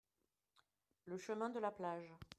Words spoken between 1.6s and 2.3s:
plage.